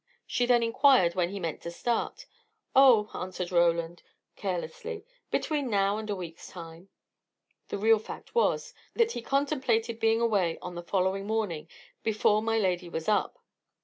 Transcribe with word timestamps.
She 0.25 0.47
then 0.47 0.63
inquired 0.63 1.13
when 1.13 1.29
he 1.29 1.39
meant 1.39 1.61
to 1.61 1.69
start. 1.69 2.25
"Oh," 2.75 3.11
answered 3.13 3.51
Roland, 3.51 4.01
carelessly, 4.35 5.05
"between 5.29 5.69
now 5.69 5.99
and 5.99 6.09
a 6.09 6.15
week's 6.15 6.47
time." 6.47 6.89
The 7.67 7.77
real 7.77 7.99
fact 7.99 8.33
was, 8.33 8.73
that 8.95 9.11
he 9.11 9.21
contemplated 9.21 9.99
being 9.99 10.19
away 10.19 10.57
on 10.59 10.73
the 10.73 10.81
following 10.81 11.27
morning, 11.27 11.67
before 12.01 12.41
my 12.41 12.57
lady 12.57 12.89
was 12.89 13.07
up. 13.07 13.43